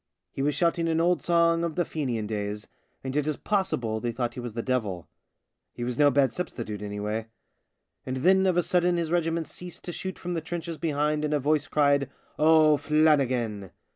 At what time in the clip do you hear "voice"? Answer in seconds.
11.39-11.67